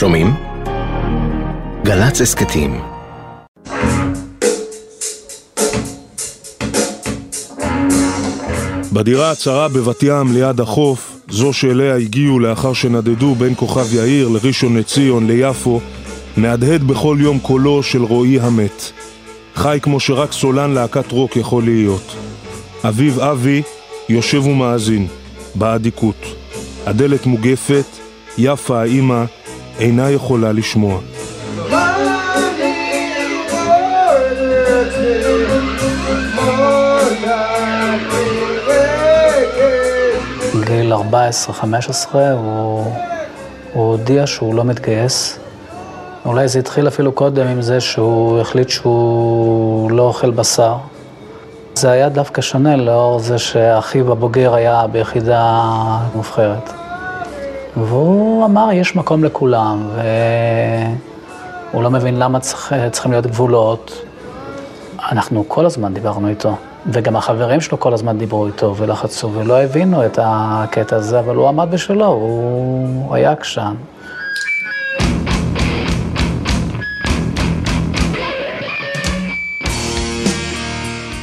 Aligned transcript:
שומעים? 0.00 0.34
גל"צ 1.84 2.20
הסכתים 2.20 2.80
בדירה 8.92 9.30
הצרה 9.30 9.68
בבת 9.68 10.02
ים 10.02 10.32
ליד 10.32 10.60
החוף, 10.60 11.20
זו 11.28 11.52
שאליה 11.52 11.96
הגיעו 11.96 12.38
לאחר 12.38 12.72
שנדדו 12.72 13.34
בין 13.34 13.54
כוכב 13.56 13.94
יאיר 13.94 14.28
לראשון 14.28 14.76
לציון 14.76 15.26
ליפו, 15.26 15.80
מהדהד 16.36 16.82
בכל 16.82 17.16
יום 17.20 17.38
קולו 17.38 17.82
של 17.82 18.02
רועי 18.02 18.40
המת. 18.40 18.90
חי 19.54 19.78
כמו 19.82 20.00
שרק 20.00 20.32
סולן 20.32 20.70
להקת 20.70 21.12
רוק 21.12 21.36
יכול 21.36 21.64
להיות. 21.64 22.16
אביו 22.88 23.30
אבי 23.30 23.62
יושב 24.08 24.46
ומאזין, 24.46 25.06
באדיקות. 25.54 26.24
הדלת 26.86 27.26
מוגפת, 27.26 27.86
יפה 28.38 28.80
האימא 28.80 29.24
אינה 29.80 30.10
יכולה 30.10 30.52
לשמוע. 30.52 30.98
בגיל 40.60 40.92
14-15 40.92 42.14
הוא, 42.14 42.84
הוא 43.72 43.90
הודיע 43.90 44.26
שהוא 44.26 44.54
לא 44.54 44.64
מתגייס. 44.64 45.38
אולי 46.24 46.48
זה 46.48 46.58
התחיל 46.58 46.88
אפילו 46.88 47.12
קודם 47.12 47.46
עם 47.46 47.62
זה 47.62 47.80
שהוא 47.80 48.40
החליט 48.40 48.68
שהוא 48.68 49.90
לא 49.90 50.02
אוכל 50.02 50.30
בשר. 50.30 50.74
זה 51.74 51.90
היה 51.90 52.08
דווקא 52.08 52.42
שונה 52.42 52.76
לאור 52.76 53.18
זה 53.18 53.38
שאחיו 53.38 54.12
הבוגר 54.12 54.54
היה 54.54 54.86
ביחידה 54.92 55.62
מובחרת. 56.14 56.79
והוא 57.76 58.44
אמר, 58.44 58.68
יש 58.72 58.96
מקום 58.96 59.24
לכולם, 59.24 59.88
והוא 61.72 61.82
לא 61.82 61.90
מבין 61.90 62.18
למה 62.18 62.40
צריך, 62.40 62.72
צריכים 62.92 63.12
להיות 63.12 63.26
גבולות. 63.26 64.02
אנחנו 65.12 65.44
כל 65.48 65.66
הזמן 65.66 65.94
דיברנו 65.94 66.28
איתו, 66.28 66.56
וגם 66.86 67.16
החברים 67.16 67.60
שלו 67.60 67.80
כל 67.80 67.94
הזמן 67.94 68.18
דיברו 68.18 68.46
איתו 68.46 68.74
ולחצו, 68.76 69.30
ולא 69.32 69.62
הבינו 69.62 70.06
את 70.06 70.18
הקטע 70.22 70.96
הזה, 70.96 71.18
אבל 71.18 71.36
הוא 71.36 71.48
עמד 71.48 71.68
בשלו, 71.70 72.06
הוא 72.06 73.14
היה 73.14 73.32
עקשן. 73.32 73.74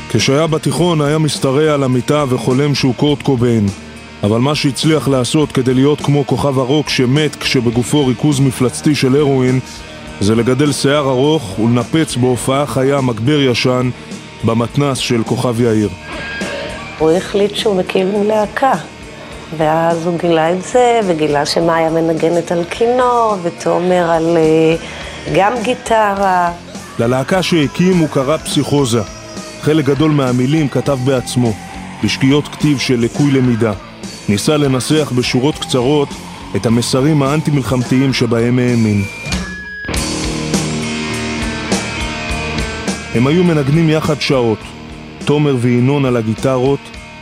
כשהיה 0.10 0.48
בתיכון 0.48 1.02
היה 1.02 1.18
משתרע 1.18 1.74
על 1.74 1.84
המיטה 1.84 2.24
וחולם 2.30 2.76
שהוא 2.76 2.94
קורט 2.96 3.22
קוביין. 3.22 3.68
אבל 4.24 4.40
מה 4.40 4.56
שהצליח 4.56 5.08
לעשות 5.08 5.52
כדי 5.52 5.74
להיות 5.74 6.02
כמו 6.02 6.28
כוכב 6.28 6.60
הרוק 6.60 6.90
שמת 6.90 7.36
כשבגופו 7.36 8.06
ריכוז 8.06 8.40
מפלצתי 8.40 8.96
של 8.96 9.16
הרואין 9.16 9.60
זה 10.20 10.36
לגדל 10.36 10.72
שיער 10.72 11.10
ארוך 11.10 11.60
ולנפץ 11.60 12.16
בהופעה 12.16 12.66
חיה 12.66 13.02
מגבר 13.02 13.42
ישן 13.42 13.90
במתנס 14.44 14.98
של 14.98 15.24
כוכב 15.24 15.62
יאיר. 15.62 15.90
הוא 17.00 17.12
החליט 17.12 17.56
שהוא 17.56 17.76
מקים 17.76 18.24
להקה, 18.28 18.74
ואז 19.58 20.06
הוא 20.06 20.20
גילה 20.20 20.52
את 20.52 20.64
זה, 20.64 21.00
וגילה 21.08 21.46
שמאיה 21.46 21.90
מנגנת 21.90 22.52
על 22.52 22.64
כינור, 22.64 23.36
ותומר 23.44 24.12
על 24.12 24.38
uh, 24.38 25.36
גם 25.36 25.54
גיטרה. 25.64 26.52
ללהקה 27.00 27.44
שהקים 27.44 27.98
הוא 27.98 28.10
קרא 28.10 28.38
פסיכוזה. 28.38 29.02
חלק 29.62 29.86
גדול 29.86 30.12
מהמילים 30.12 30.68
כתב 30.68 30.98
בעצמו, 31.06 31.54
בשקיעות 32.04 32.48
כתיב 32.48 32.80
של 32.80 33.00
לקוי 33.00 33.32
למידה. 33.32 33.74
ניסה 34.30 34.58
לנסח 34.58 35.12
בשורות 35.16 35.56
קצרות 35.56 36.10
את 36.56 36.66
המסרים 36.66 37.24
האנטי-מלחמתיים 37.24 38.14
שבהם 38.14 38.60
האמין. 38.60 39.04
הם 43.16 43.28
היו 43.28 43.44
מנגנים 43.44 43.90
יחד 43.90 44.22
שעות, 44.22 44.58
תומר 45.26 45.56
וינון 45.60 46.06
על 46.06 46.18
הגיטרות, 46.18 46.80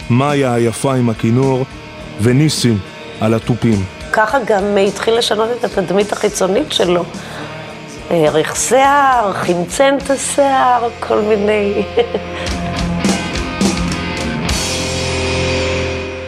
מאיה 0.09 0.53
היפה 0.53 0.95
עם 0.95 1.09
הכינור, 1.09 1.65
וניסים 2.21 2.77
על 3.21 3.33
התופים. 3.33 3.83
ככה 4.11 4.37
גם 4.45 4.77
התחיל 4.87 5.17
לשנות 5.17 5.49
את 5.59 5.63
התדמית 5.63 6.11
החיצונית 6.11 6.71
שלו. 6.71 7.03
האריך 8.09 8.55
שיער, 8.55 9.33
חמצן 9.33 9.97
את 10.03 10.09
השיער, 10.09 10.89
כל 10.99 11.21
מיני... 11.21 11.73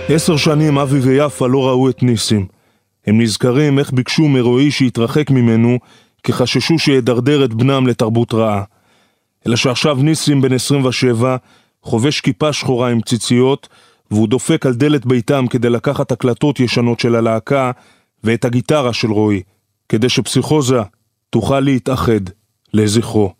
עשר 0.09 0.37
שנים 0.37 0.77
אבי 0.77 0.99
ויפה 0.99 1.47
לא 1.47 1.67
ראו 1.67 1.89
את 1.89 2.03
ניסים. 2.03 2.47
הם 3.07 3.21
נזכרים 3.21 3.79
איך 3.79 3.91
ביקשו 3.91 4.27
מרועי 4.27 4.71
שיתרחק 4.71 5.29
ממנו, 5.29 5.79
כי 6.23 6.33
חששו 6.33 6.79
שידרדר 6.79 7.45
את 7.45 7.53
בנם 7.53 7.87
לתרבות 7.87 8.33
רעה. 8.33 8.63
אלא 9.47 9.55
שעכשיו 9.55 9.95
ניסים 9.95 10.41
בן 10.41 10.53
27 10.53 11.37
חובש 11.83 12.21
כיפה 12.21 12.53
שחורה 12.53 12.89
עם 12.89 13.01
ציציות, 13.01 13.67
והוא 14.11 14.27
דופק 14.27 14.65
על 14.65 14.73
דלת 14.73 15.05
ביתם 15.05 15.47
כדי 15.47 15.69
לקחת 15.69 16.11
הקלטות 16.11 16.59
ישנות 16.59 16.99
של 16.99 17.15
הלהקה 17.15 17.71
ואת 18.23 18.45
הגיטרה 18.45 18.93
של 18.93 19.11
רועי, 19.11 19.41
כדי 19.89 20.09
שפסיכוזה 20.09 20.81
תוכל 21.29 21.59
להתאחד 21.59 22.21
לזכרו. 22.73 23.36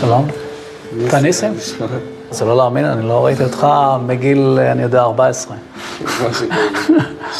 שלום. 0.00 0.26
אתה 1.08 1.20
ניסים? 1.20 1.52
זה 2.30 2.44
לא 2.44 2.56
להאמין, 2.56 2.84
אני 2.84 3.08
לא 3.08 3.26
ראיתי 3.26 3.44
אותך 3.44 3.66
מגיל, 4.06 4.58
אני 4.72 4.82
יודע, 4.82 5.02
14. 5.02 5.56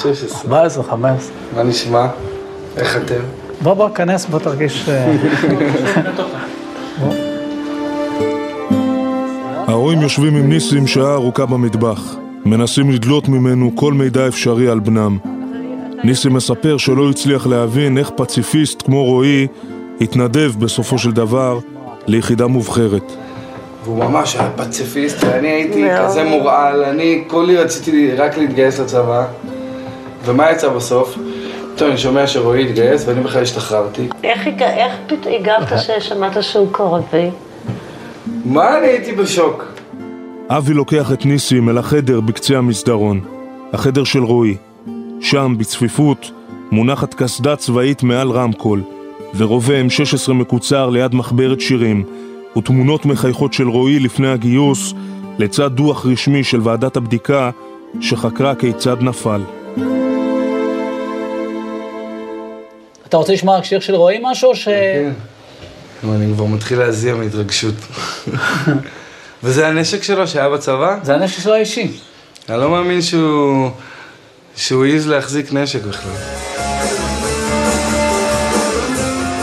16. 0.03 0.41
14, 0.45 0.85
15. 0.85 1.33
מה 1.57 1.63
נשמע? 1.63 2.07
איך 2.77 2.97
אתם? 2.97 3.21
בוא, 3.63 3.75
בוא, 3.75 3.89
כנס, 3.89 4.27
בוא 4.27 4.39
תרגיש... 4.39 4.89
אה, 4.89 5.17
ההורים 9.67 10.03
יושבים 10.03 10.37
עם 10.37 10.49
ניסים 10.49 10.87
שעה 10.87 11.15
ארוכה 11.15 11.47
במטבח, 11.47 12.15
מנסים 12.45 12.91
לדלות 12.91 13.29
ממנו 13.29 13.71
כל 13.75 13.93
מידע 13.93 14.29
אפשרי 14.29 14.69
על 14.69 14.81
בנם. 14.81 15.19
ניסים 16.05 16.33
מספר 16.33 16.77
שלא 16.77 17.11
הצליח 17.11 17.47
להבין 17.47 17.99
איך 17.99 18.11
פציפיסט 18.17 18.83
כמו 18.83 19.05
רועי 19.05 19.47
התנדב 20.01 20.53
בסופו 20.59 20.99
של 20.99 21.13
דבר 21.13 21.59
ליחידה 22.09 22.47
מובחרת. 22.47 23.13
והוא 23.85 23.99
ממש 23.99 24.37
היה 24.37 24.51
פציפיסט, 24.57 25.17
ואני 25.25 25.49
הייתי 25.49 25.83
מאוד. 25.85 26.07
כזה 26.07 26.25
מורעל, 26.25 26.85
אני 26.85 27.25
כולי 27.27 27.57
רציתי 27.57 28.13
רק 28.15 28.39
להתגייס 28.39 28.81
לצבא. 28.81 29.25
ומה 30.25 30.51
יצא 30.51 30.69
בסוף? 30.69 31.19
טוב, 31.77 31.89
אני 31.89 31.99
שומע 31.99 32.27
שרועי 32.27 32.69
התגייס, 32.69 33.05
ואני 33.09 33.21
בכלל 33.21 33.43
השתחררתי. 33.43 34.09
איך 34.25 34.47
הגע- 34.47 34.71
איך 34.77 34.93
פתאום 35.07 35.35
הגבת 35.35 35.69
ששמעת 35.79 36.43
שהוא 36.43 36.69
קרבי? 36.73 37.31
מה 38.45 38.79
אני 38.79 38.87
הייתי 38.87 39.13
בשוק? 39.13 39.65
אבי 40.49 40.75
לוקח 40.75 41.13
את 41.13 41.27
ניסים 41.27 41.69
אל 41.69 41.79
החדר 41.79 42.21
בקצה 42.21 42.59
המסדרון, 42.59 43.21
החדר 43.73 44.05
של 44.05 44.25
רועי. 44.25 44.57
שם, 45.21 45.55
בצפיפות, 45.59 46.31
מונחת 46.71 47.15
קסדה 47.15 47.57
צבאית 47.57 48.03
מעל 48.03 48.31
רמקול, 48.31 48.83
ורובה 49.35 49.75
M16 49.81 50.33
מקוצר 50.33 50.91
ליד 50.91 51.15
מחברת 51.15 51.61
שירים, 51.61 52.05
ותמונות 52.59 53.07
מחייכות 53.07 53.53
של 53.53 53.69
רועי 53.69 53.99
לפני 53.99 54.29
הגיוס, 54.29 54.95
לצד 55.39 55.73
דוח 55.73 56.07
רשמי 56.07 56.45
של 56.45 56.61
ועדת 56.63 56.97
הבדיקה 56.97 57.51
שחקרה 58.01 58.55
כיצד 58.55 59.03
נפל. 59.03 59.41
אתה 63.07 63.17
רוצה 63.17 63.33
לשמוע 63.33 63.59
רק 63.59 63.65
שיר 63.65 63.81
של 63.81 63.95
רועי 63.95 64.19
משהו, 64.23 64.51
או 64.51 64.57
ש... 64.57 64.65
כן. 64.65 65.11
אני 66.05 66.35
כבר 66.35 66.45
מתחיל 66.45 66.79
להזיע 66.79 67.15
מהתרגשות. 67.15 67.75
וזה 69.45 69.69
הנשק 69.69 70.03
שלו 70.03 70.29
שהיה 70.29 70.49
בצבא? 70.49 70.99
זה 71.03 71.15
הנשק 71.15 71.43
שלו 71.43 71.55
האישי. 71.55 71.93
אני 72.49 72.61
לא 72.61 72.71
מאמין 72.71 73.03
שהוא... 73.03 73.71
שהוא 74.57 74.85
העז 74.85 75.09
להחזיק 75.09 75.53
נשק 75.53 75.85
בכלל. 75.85 76.58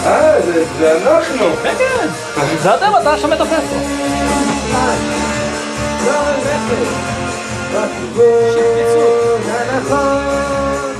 אה, 0.05 0.41
זה, 0.79 0.97
אנחנו. 0.97 1.45
כן, 1.63 1.73
כן. 1.77 2.07
זה 2.61 2.75
אתם, 2.75 2.91
אתה 3.01 3.17
שם 3.17 3.29
מתופף 3.29 3.61
פה. 3.69 3.75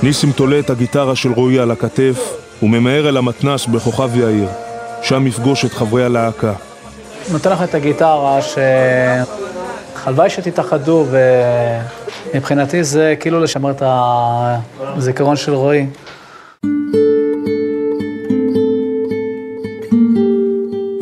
ניסים 0.04 0.32
תולה 0.32 0.60
את 0.60 0.70
הגיטרה 0.70 1.16
של 1.16 1.32
רועי 1.32 1.60
על 1.60 1.72
הכתף 1.72 2.34
וממהר 2.64 3.10
אל 3.10 3.18
המתנס 3.18 3.66
בכוכב 3.66 4.16
יאיר. 4.16 4.48
שם 5.02 5.28
יפגוש 5.28 5.66
את 5.66 5.74
חברי 5.74 6.06
הלהקה. 6.06 6.54
נותן 7.32 7.52
לך 7.52 7.64
את 7.64 7.76
הגיטרה 7.76 8.42
ש... 8.42 8.58
הלוואי 10.06 10.30
שתתאחדו, 10.30 11.06
ומבחינתי 12.34 12.84
זה 12.84 13.16
כאילו 13.20 13.40
לשמר 13.40 13.72
את 13.72 13.84
הזיכרון 13.86 15.36
של 15.36 15.54
רועי. 15.54 15.88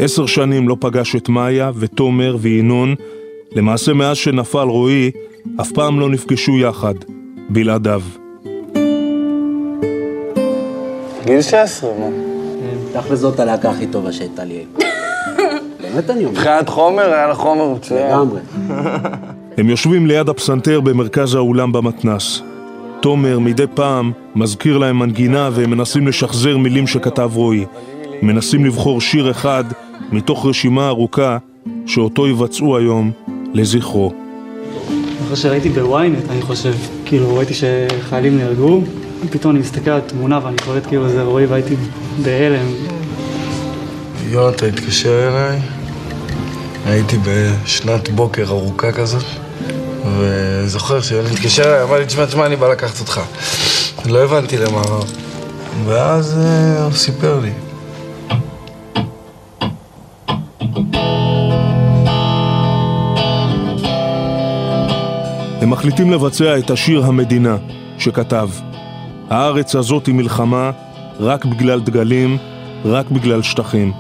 עשר 0.04 0.26
שנים 0.26 0.68
לא 0.68 0.78
פגש 0.80 1.16
את 1.16 1.30
מאיה 1.30 1.72
ותומר 1.76 2.38
וינון. 2.40 2.96
למעשה 3.56 3.94
מאז 3.94 4.18
שנפל 4.18 4.68
רועי, 4.68 5.12
אף 5.62 5.72
פעם 5.72 6.00
לא 6.00 6.10
נפגשו 6.10 6.60
יחד, 6.60 6.94
בלעדיו. 7.50 8.02
גיל 11.26 11.42
16, 11.42 11.90
מה? 12.00 12.06
תכל'ס 12.94 13.20
זאת 13.20 13.40
הלהקה 13.40 13.70
הכי 13.70 13.88
טובה 13.88 14.12
שהייתה 14.12 14.44
לי. 14.44 14.66
באמת 15.82 16.10
אני 16.10 16.26
אומר. 16.26 16.32
מבחינת 16.32 16.70
חומר, 16.70 17.14
היה 17.14 17.28
לה 17.28 17.36
חומר 17.36 17.74
מצוין. 17.74 18.08
לגמרי. 18.08 18.42
הם 19.58 19.70
יושבים 19.70 20.08
ליד 20.08 20.30
הפסנתר 20.30 20.82
במרכז 20.82 21.36
האולם 21.36 21.72
במתנס. 21.72 22.42
תומר 23.02 23.40
מדי 23.40 23.66
פעם 23.74 24.12
מזכיר 24.36 24.78
להם 24.78 25.00
מנגינה 25.00 25.50
והם 25.54 25.70
מנסים 25.70 26.08
לשחזר 26.08 26.58
מילים 26.58 26.88
שכתב 26.88 27.32
רועי. 27.34 27.66
מנסים 28.22 28.66
לבחור 28.66 29.02
שיר 29.02 29.32
אחד 29.32 29.64
מתוך 30.12 30.46
רשימה 30.46 30.88
ארוכה 30.88 31.38
שאותו 31.86 32.28
יבצעו 32.28 32.78
היום 32.78 33.12
לזכרו. 33.54 34.14
אחרי 35.24 35.36
שראיתי 35.36 35.70
בוויינט, 35.70 36.30
אני 36.30 36.42
חושב, 36.42 36.74
כאילו 37.06 37.36
ראיתי 37.36 37.54
שחיילים 37.54 38.38
נהרגו, 38.38 38.82
פתאום 39.30 39.52
אני 39.52 39.60
מסתכל 39.60 39.92
על 39.92 39.98
התמונה 39.98 40.40
ואני 40.44 40.58
קולט 40.66 40.88
כאילו 40.88 41.10
זה 41.10 41.24
רועי 41.24 41.46
והייתי 41.46 41.76
בהלם. 42.24 42.66
יונתן 44.30 44.68
התקשר 44.68 45.30
אליי, 45.30 45.60
הייתי 46.86 47.18
בשנת 47.24 48.10
בוקר 48.10 48.46
ארוכה 48.48 48.92
כזאת, 48.92 49.24
וזוכר 50.18 51.02
שאני 51.02 51.32
מתקשר 51.32 51.64
אליי, 51.64 51.84
אמר 51.84 52.00
לי, 52.00 52.06
תשמע, 52.06 52.26
תשמע, 52.26 52.46
אני 52.46 52.56
בא 52.56 52.72
לקחת 52.72 53.00
אותך. 53.00 53.22
לא 54.06 54.24
הבנתי 54.24 54.58
למה, 54.58 54.82
ואז 55.86 56.38
אה, 56.38 56.84
הוא 56.84 56.94
סיפר 56.94 57.40
לי. 57.40 57.52
הם 65.64 65.70
מחליטים 65.70 66.12
לבצע 66.12 66.58
את 66.58 66.70
השיר 66.70 67.06
המדינה 67.06 67.58
שכתב. 67.98 68.50
הארץ 69.30 69.76
הזאת 69.76 70.06
היא 70.06 70.16
מלחמה 70.16 70.72
רק 71.20 71.46
בגלל 71.46 71.80
דגלים, 71.80 72.38
רק 72.86 73.12
בגלל 73.12 73.42
שטחים. 73.42 73.92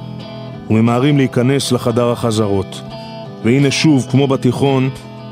וממהרים 0.70 1.18
להיכנס 1.18 1.72
לחדר 1.72 2.12
החזרות. 2.12 2.82
והנה 3.44 3.72
שוב, 3.72 4.08
כמו 4.12 4.28
בתיכון, 4.28 4.90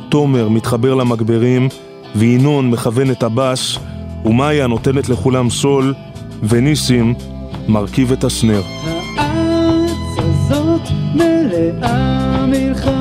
תומר 0.09 0.49
מתחבר 0.49 0.95
למגברים 0.95 1.69
וינון 2.15 2.69
מכוון 2.69 3.11
את 3.11 3.23
הבס 3.23 3.77
ומאיה 4.25 4.67
נותנת 4.67 5.09
לכולם 5.09 5.49
סול 5.49 5.93
וניסים 6.43 7.13
מרכיב 7.67 8.11
את 8.11 8.23
הסנר. 8.23 8.61
הארץ 9.17 9.91
הזאת 10.17 10.81
מלאה 11.15 12.45
מלחמות, 12.45 13.00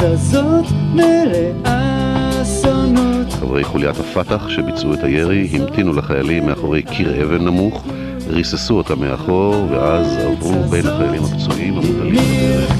הארץ 0.00 0.20
הזאת 0.20 0.64
מלאה 0.94 2.42
אסונות. 2.42 3.32
חברי 3.32 3.64
חוליית 3.64 3.96
הפת"ח 4.00 4.48
שביצעו 4.48 4.94
את 4.94 4.98
הירי 5.02 5.48
המתינו 5.52 5.92
לחיילים 5.92 6.46
מאחורי 6.46 6.82
קיר 6.82 7.22
אבן 7.22 7.44
נמוך, 7.44 7.84
ריססו 8.28 8.74
אותם 8.74 9.00
מאחור 9.00 9.66
ואז 9.70 10.06
עברו 10.16 10.62
בין 10.70 10.86
החיילים 10.86 11.22
הפצועים 11.24 11.74
המוטלים 11.74 12.14
בדרך. 12.14 12.72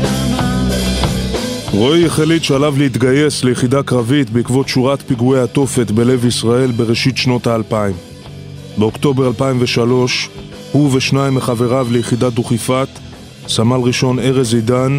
רועי 1.72 2.06
החליט 2.06 2.42
שעליו 2.42 2.74
להתגייס 2.78 3.44
ליחידה 3.44 3.82
קרבית 3.82 4.30
בעקבות 4.30 4.68
שורת 4.68 5.02
פיגועי 5.02 5.40
התופת 5.40 5.90
בלב 5.90 6.24
ישראל 6.24 6.70
בראשית 6.70 7.16
שנות 7.16 7.46
האלפיים. 7.46 7.94
באוקטובר 8.78 9.26
2003 9.26 10.28
הוא 10.72 10.90
ושניים 10.92 11.34
מחבריו 11.34 11.86
ליחידת 11.90 12.32
דוכיפת, 12.32 12.88
סמל 13.48 13.76
ראשון 13.76 14.18
ארז 14.18 14.54
עידן 14.54 14.98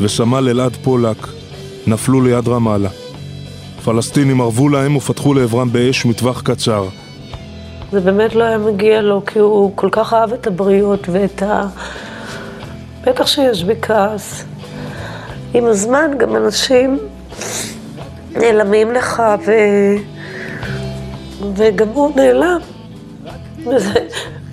וסמל 0.00 0.48
אלעד 0.48 0.76
פולק, 0.82 1.39
נפלו 1.86 2.20
ליד 2.20 2.48
רמאללה. 2.48 2.88
פלסטינים 3.84 4.40
ערבו 4.40 4.68
להם 4.68 4.96
ופתחו 4.96 5.34
לעברם 5.34 5.72
באש 5.72 6.06
מטווח 6.06 6.42
קצר. 6.42 6.84
זה 7.92 8.00
באמת 8.00 8.34
לא 8.34 8.44
היה 8.44 8.58
מגיע 8.58 9.02
לו, 9.02 9.22
כי 9.26 9.38
הוא 9.38 9.72
כל 9.74 9.88
כך 9.92 10.12
אהב 10.12 10.32
את 10.32 10.46
הבריות 10.46 11.08
ואת 11.12 11.42
ה... 11.42 11.66
בטח 13.06 13.26
שיש 13.26 13.64
בי 13.64 13.74
כעס. 13.82 14.44
עם 15.54 15.66
הזמן 15.66 16.10
גם 16.18 16.36
אנשים 16.36 16.98
נעלמים 18.36 18.92
לך, 18.92 19.22
ו... 19.46 19.52
וגם 21.56 21.88
הוא 21.88 22.12
נעלם. 22.16 22.60
וזה... 23.66 23.94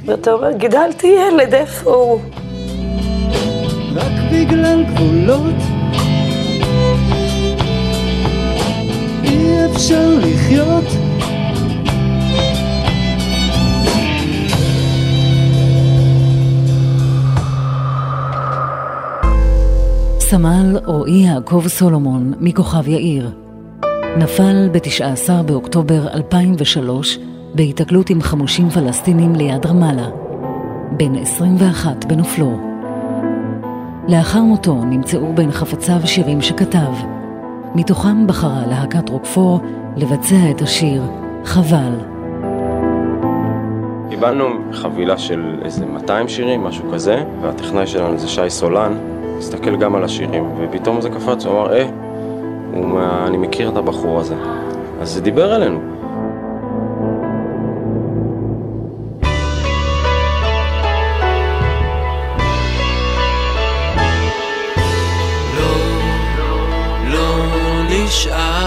ואתה 0.06 0.32
אומר, 0.32 0.52
גידלתי 0.52 1.08
ילד, 1.08 1.54
איפה 1.54 1.90
הוא? 1.90 2.20
רק 3.96 4.12
בגלל 4.32 4.84
גבולות 4.84 5.77
אפשר 9.78 10.20
לחיות 10.22 10.84
סמל 20.20 20.78
רועי 20.86 21.12
יעקב 21.12 21.64
סולומון 21.68 22.34
מכוכב 22.40 22.88
יאיר 22.88 23.32
נפל 24.18 24.70
ב-19 24.72 25.44
באוקטובר 25.46 26.08
2003 26.14 27.20
בהיתקלות 27.56 28.10
עם 28.10 28.22
חמושים 28.22 28.70
פלסטינים 28.70 29.36
ליד 29.36 29.66
רמאללה, 29.66 30.10
בן 30.92 31.16
21 31.16 32.06
בנופלו. 32.06 32.60
לאחר 34.08 34.42
מותו 34.42 34.86
נמצאו 34.86 35.34
בין 35.36 35.52
חפציו 35.52 36.00
שירים 36.06 36.42
שכתב. 36.42 37.17
מתוכם 37.80 38.28
בחרה 38.28 38.68
להקת 38.68 39.10
רוקפור 39.10 39.60
לבצע 39.96 40.52
את 40.52 40.62
השיר 40.62 41.04
"חבל". 41.46 41.94
קיבלנו 44.10 44.46
חבילה 44.74 45.18
של 45.18 45.60
איזה 45.66 45.86
200 45.86 46.28
שירים, 46.28 46.64
משהו 46.64 46.92
כזה, 46.94 47.24
והטכנאי 47.42 47.88
שלנו 47.88 48.18
זה 48.18 48.28
שי 48.28 48.50
סולן, 48.50 48.94
הסתכל 49.38 49.76
גם 49.76 49.96
על 49.96 50.04
השירים, 50.04 50.44
ופתאום 50.60 51.02
זה 51.02 51.10
קפץ, 51.10 51.46
הוא 51.46 51.54
אמר, 51.54 51.74
אה, 51.74 53.28
אני 53.28 53.38
מכיר 53.38 53.70
את 53.70 53.78
הבחור 53.78 54.20
הזה. 54.20 54.36
אז 55.02 55.10
זה 55.10 55.22
דיבר 55.22 55.56
אלינו. 55.56 55.80
נשאר 68.08 68.67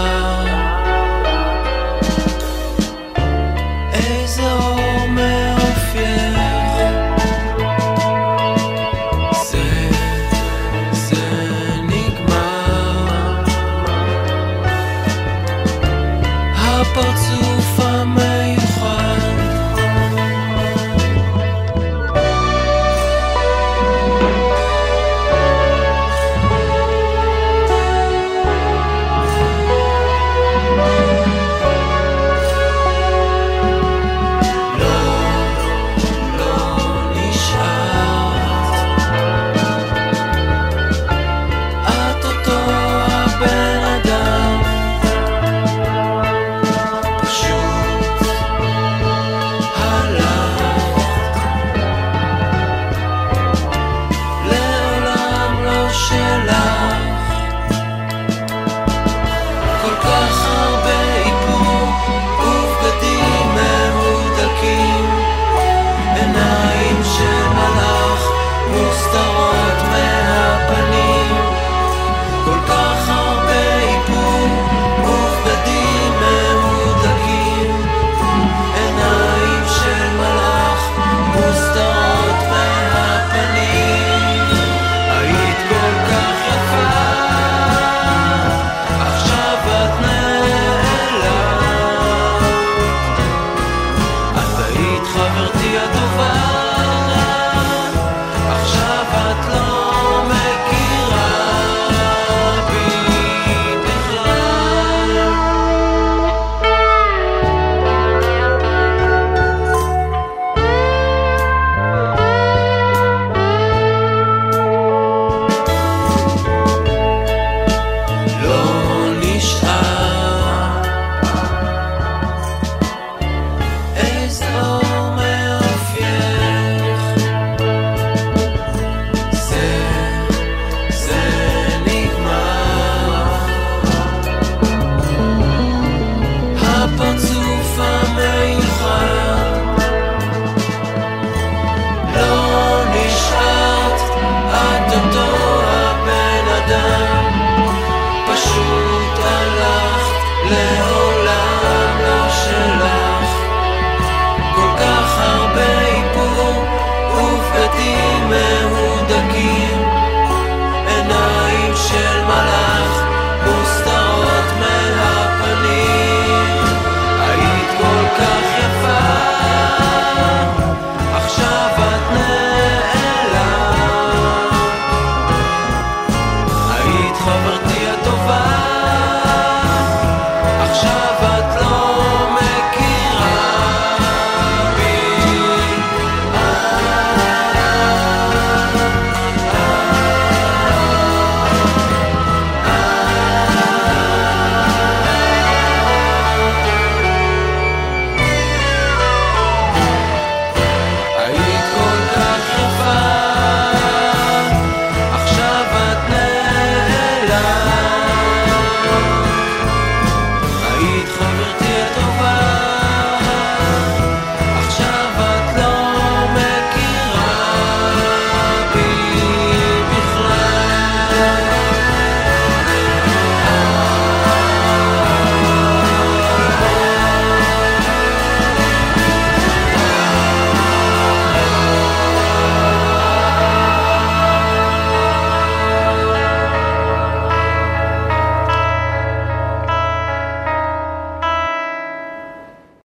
now. 150.51 150.90